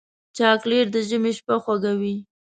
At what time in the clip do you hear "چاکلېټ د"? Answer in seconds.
0.37-0.95